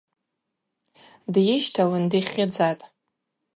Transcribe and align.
Дйыщталын 1.33 2.03
дихьыдзатӏ. 2.11 2.83